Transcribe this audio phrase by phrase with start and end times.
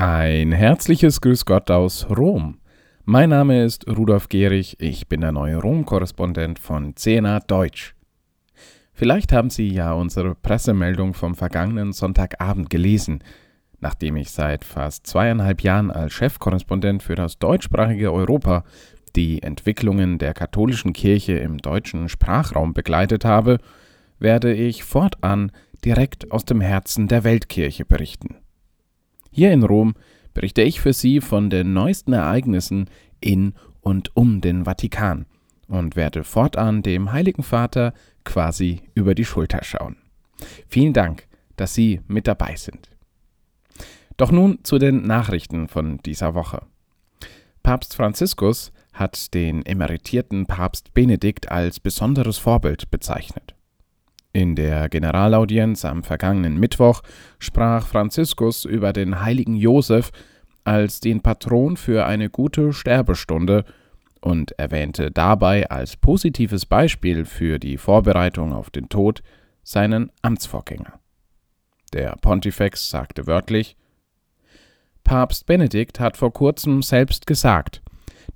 [0.00, 2.60] Ein herzliches Grüß Gott aus Rom.
[3.04, 7.96] Mein Name ist Rudolf Gehrig, ich bin der neue Rom-Korrespondent von CNA Deutsch.
[8.92, 13.24] Vielleicht haben Sie ja unsere Pressemeldung vom vergangenen Sonntagabend gelesen.
[13.80, 18.62] Nachdem ich seit fast zweieinhalb Jahren als Chefkorrespondent für das deutschsprachige Europa
[19.16, 23.58] die Entwicklungen der katholischen Kirche im deutschen Sprachraum begleitet habe,
[24.20, 25.50] werde ich fortan
[25.84, 28.36] direkt aus dem Herzen der Weltkirche berichten.
[29.38, 29.94] Hier in Rom
[30.34, 35.26] berichte ich für Sie von den neuesten Ereignissen in und um den Vatikan
[35.68, 39.94] und werde fortan dem Heiligen Vater quasi über die Schulter schauen.
[40.66, 42.90] Vielen Dank, dass Sie mit dabei sind.
[44.16, 46.62] Doch nun zu den Nachrichten von dieser Woche.
[47.62, 53.54] Papst Franziskus hat den emeritierten Papst Benedikt als besonderes Vorbild bezeichnet.
[54.38, 57.02] In der Generalaudienz am vergangenen Mittwoch
[57.40, 60.12] sprach Franziskus über den heiligen Josef
[60.62, 63.64] als den Patron für eine gute Sterbestunde
[64.20, 69.24] und erwähnte dabei als positives Beispiel für die Vorbereitung auf den Tod
[69.64, 71.00] seinen Amtsvorgänger.
[71.92, 73.76] Der Pontifex sagte wörtlich
[75.02, 77.82] Papst Benedikt hat vor kurzem selbst gesagt,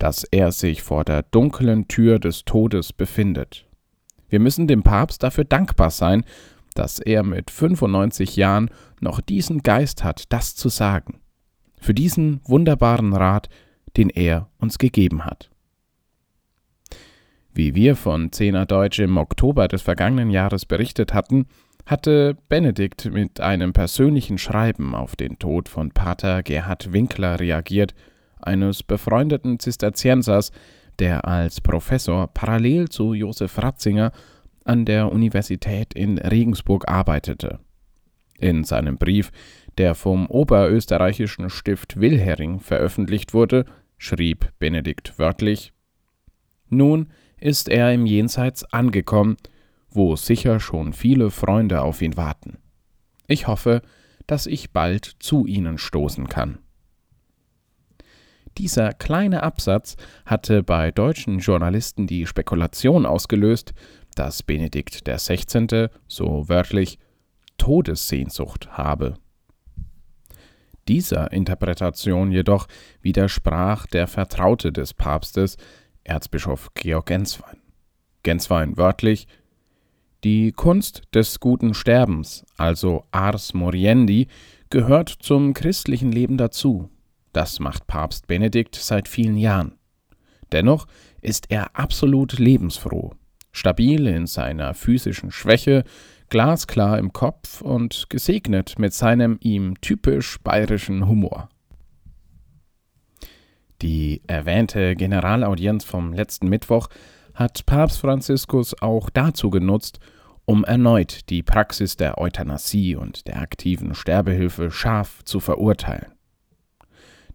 [0.00, 3.68] dass er sich vor der dunklen Tür des Todes befindet.
[4.32, 6.24] Wir müssen dem Papst dafür dankbar sein,
[6.72, 11.20] dass er mit 95 Jahren noch diesen Geist hat, das zu sagen.
[11.78, 13.50] Für diesen wunderbaren Rat,
[13.98, 15.50] den er uns gegeben hat.
[17.52, 21.44] Wie wir von Zehner Deutsch im Oktober des vergangenen Jahres berichtet hatten,
[21.84, 27.94] hatte Benedikt mit einem persönlichen Schreiben auf den Tod von Pater Gerhard Winkler reagiert,
[28.40, 30.52] eines befreundeten Zisterziensers,
[31.02, 34.12] der als Professor parallel zu Josef Ratzinger
[34.64, 37.58] an der Universität in Regensburg arbeitete.
[38.38, 39.32] In seinem Brief,
[39.78, 43.64] der vom oberösterreichischen Stift Wilhering veröffentlicht wurde,
[43.98, 45.72] schrieb Benedikt wörtlich
[46.68, 47.08] Nun
[47.40, 49.36] ist er im Jenseits angekommen,
[49.90, 52.58] wo sicher schon viele Freunde auf ihn warten.
[53.26, 53.82] Ich hoffe,
[54.28, 56.58] dass ich bald zu ihnen stoßen kann.
[58.58, 59.96] Dieser kleine Absatz
[60.26, 63.72] hatte bei deutschen Journalisten die Spekulation ausgelöst,
[64.14, 65.88] dass Benedikt XVI.
[66.06, 66.98] so wörtlich
[67.56, 69.14] Todessehnsucht habe.
[70.88, 72.66] Dieser Interpretation jedoch
[73.00, 75.56] widersprach der Vertraute des Papstes,
[76.04, 77.58] Erzbischof Georg Genswein.
[78.24, 79.28] Genswein wörtlich
[80.24, 84.26] Die Kunst des guten Sterbens, also Ars Moriendi,
[84.70, 86.90] gehört zum christlichen Leben dazu.
[87.32, 89.78] Das macht Papst Benedikt seit vielen Jahren.
[90.52, 90.86] Dennoch
[91.20, 93.14] ist er absolut lebensfroh,
[93.52, 95.84] stabil in seiner physischen Schwäche,
[96.28, 101.48] glasklar im Kopf und gesegnet mit seinem ihm typisch bayerischen Humor.
[103.80, 106.88] Die erwähnte Generalaudienz vom letzten Mittwoch
[107.34, 109.98] hat Papst Franziskus auch dazu genutzt,
[110.44, 116.12] um erneut die Praxis der Euthanasie und der aktiven Sterbehilfe scharf zu verurteilen.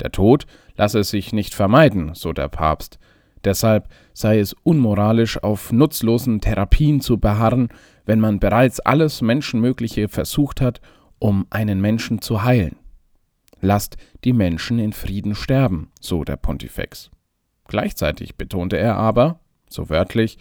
[0.00, 0.46] Der Tod
[0.76, 2.98] lasse sich nicht vermeiden, so der Papst.
[3.44, 7.68] Deshalb sei es unmoralisch, auf nutzlosen Therapien zu beharren,
[8.06, 10.80] wenn man bereits alles Menschenmögliche versucht hat,
[11.18, 12.76] um einen Menschen zu heilen.
[13.60, 17.10] Lasst die Menschen in Frieden sterben, so der Pontifex.
[17.66, 20.38] Gleichzeitig betonte er aber, so wörtlich,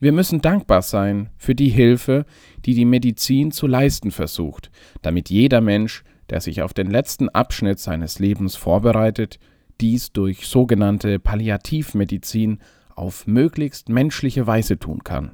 [0.00, 2.24] wir müssen dankbar sein für die Hilfe,
[2.64, 4.70] die die Medizin zu leisten versucht,
[5.02, 9.38] damit jeder Mensch der sich auf den letzten Abschnitt seines Lebens vorbereitet,
[9.80, 12.58] dies durch sogenannte Palliativmedizin
[12.94, 15.32] auf möglichst menschliche Weise tun kann.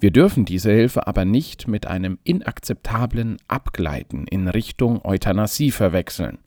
[0.00, 6.38] Wir dürfen diese Hilfe aber nicht mit einem inakzeptablen Abgleiten in Richtung Euthanasie verwechseln,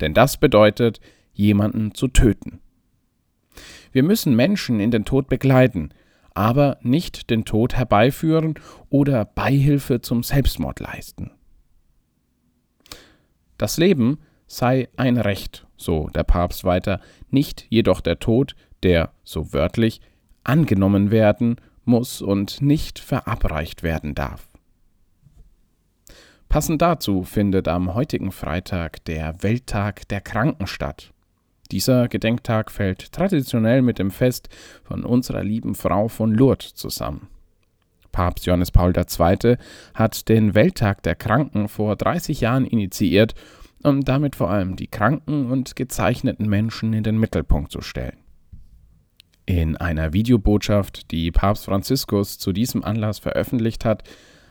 [0.00, 1.00] denn das bedeutet,
[1.34, 2.60] jemanden zu töten.
[3.90, 5.90] Wir müssen Menschen in den Tod begleiten,
[6.32, 8.54] aber nicht den Tod herbeiführen
[8.88, 11.32] oder Beihilfe zum Selbstmord leisten.
[13.62, 17.00] Das Leben sei ein Recht, so der Papst weiter,
[17.30, 20.00] nicht jedoch der Tod, der, so wörtlich,
[20.42, 24.48] angenommen werden muss und nicht verabreicht werden darf.
[26.48, 31.12] Passend dazu findet am heutigen Freitag der Welttag der Kranken statt.
[31.70, 34.48] Dieser Gedenktag fällt traditionell mit dem Fest
[34.82, 37.28] von unserer lieben Frau von Lourdes zusammen.
[38.12, 39.56] Papst Johannes Paul II.
[39.94, 43.34] hat den Welttag der Kranken vor 30 Jahren initiiert,
[43.82, 48.18] um damit vor allem die kranken und gezeichneten Menschen in den Mittelpunkt zu stellen.
[49.44, 54.04] In einer Videobotschaft, die Papst Franziskus zu diesem Anlass veröffentlicht hat,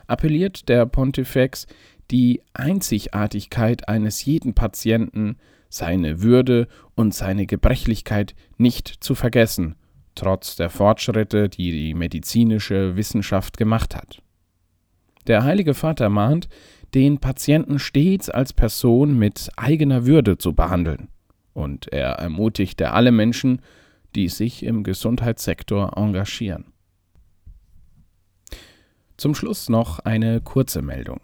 [0.08, 1.68] appelliert der Pontifex,
[2.12, 5.38] die Einzigartigkeit eines jeden Patienten,
[5.70, 9.76] seine Würde und seine Gebrechlichkeit nicht zu vergessen,
[10.16, 14.22] trotz der Fortschritte, die die medizinische Wissenschaft gemacht hat.
[15.28, 16.50] Der Heilige Vater mahnt,
[16.94, 21.10] den Patienten stets als Person mit eigener Würde zu behandeln,
[21.54, 23.62] und er ermutigte alle Menschen,
[24.16, 26.74] die sich im Gesundheitssektor engagieren.
[29.18, 31.22] Zum Schluss noch eine kurze Meldung.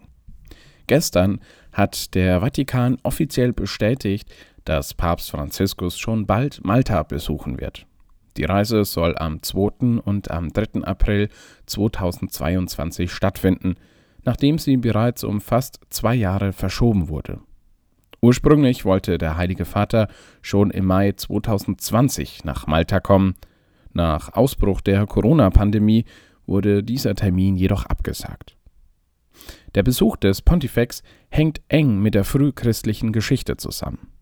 [0.86, 1.40] Gestern
[1.72, 4.32] hat der Vatikan offiziell bestätigt,
[4.64, 7.87] dass Papst Franziskus schon bald Malta besuchen wird.
[8.38, 10.00] Die Reise soll am 2.
[10.04, 10.84] und am 3.
[10.84, 11.28] April
[11.66, 13.74] 2022 stattfinden,
[14.24, 17.40] nachdem sie bereits um fast zwei Jahre verschoben wurde.
[18.20, 20.06] Ursprünglich wollte der Heilige Vater
[20.40, 23.34] schon im Mai 2020 nach Malta kommen.
[23.92, 26.04] Nach Ausbruch der Corona-Pandemie
[26.46, 28.56] wurde dieser Termin jedoch abgesagt.
[29.74, 34.12] Der Besuch des Pontifex hängt eng mit der frühchristlichen Geschichte zusammen.